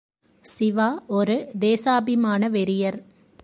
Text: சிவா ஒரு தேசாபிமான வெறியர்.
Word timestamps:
சிவா 0.45 1.03
ஒரு 1.07 1.35
தேசாபிமான 1.59 2.49
வெறியர். 2.49 2.97